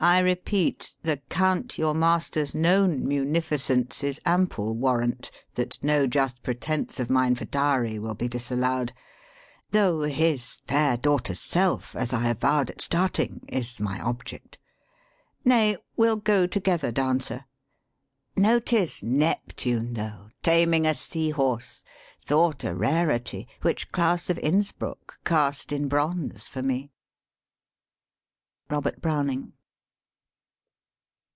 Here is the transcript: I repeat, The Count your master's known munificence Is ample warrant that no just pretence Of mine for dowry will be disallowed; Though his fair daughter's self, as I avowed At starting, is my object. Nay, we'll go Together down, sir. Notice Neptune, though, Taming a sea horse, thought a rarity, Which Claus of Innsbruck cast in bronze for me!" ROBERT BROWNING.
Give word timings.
I 0.00 0.18
repeat, 0.18 0.96
The 1.02 1.16
Count 1.30 1.78
your 1.78 1.94
master's 1.94 2.54
known 2.54 3.08
munificence 3.08 4.02
Is 4.04 4.20
ample 4.26 4.74
warrant 4.74 5.30
that 5.54 5.78
no 5.82 6.06
just 6.06 6.42
pretence 6.42 7.00
Of 7.00 7.08
mine 7.08 7.36
for 7.36 7.46
dowry 7.46 7.98
will 7.98 8.12
be 8.12 8.28
disallowed; 8.28 8.92
Though 9.70 10.02
his 10.02 10.56
fair 10.66 10.98
daughter's 10.98 11.40
self, 11.40 11.96
as 11.96 12.12
I 12.12 12.28
avowed 12.28 12.68
At 12.68 12.82
starting, 12.82 13.46
is 13.48 13.80
my 13.80 13.98
object. 13.98 14.58
Nay, 15.42 15.78
we'll 15.96 16.16
go 16.16 16.46
Together 16.46 16.90
down, 16.92 17.20
sir. 17.20 17.46
Notice 18.36 19.02
Neptune, 19.02 19.94
though, 19.94 20.28
Taming 20.42 20.84
a 20.84 20.92
sea 20.94 21.30
horse, 21.30 21.82
thought 22.22 22.62
a 22.62 22.74
rarity, 22.74 23.48
Which 23.62 23.90
Claus 23.90 24.28
of 24.28 24.36
Innsbruck 24.40 25.20
cast 25.24 25.72
in 25.72 25.88
bronze 25.88 26.46
for 26.46 26.62
me!" 26.62 26.90
ROBERT 28.68 29.00
BROWNING. 29.00 29.54